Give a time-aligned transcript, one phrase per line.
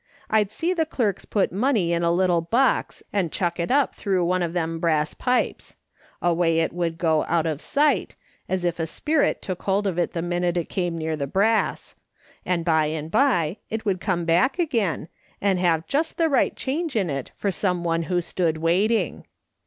[0.31, 4.25] I'd see the clerks put money in a little box and chuck it up through
[4.25, 5.75] one of them brass pipes.
[6.23, 8.15] Away it would go out of sight,
[8.49, 11.93] as if a spirit took hold of it the minute it came near the brass;
[12.47, 15.07] and by and by it would come back again,
[15.39, 19.27] and have just the right change in it for some one who stood waiting.